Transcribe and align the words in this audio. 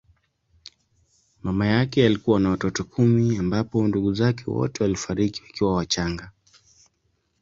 Mama 1.43 1.67
yake 1.67 2.05
alikuwa 2.05 2.39
na 2.39 2.49
watoto 2.49 2.83
kumi 2.83 3.37
ambapo 3.37 3.87
ndugu 3.87 4.13
zake 4.13 4.43
wote 4.47 4.83
walifariki 4.83 5.41
wakiwa 5.43 5.75
wachanga. 5.75 6.31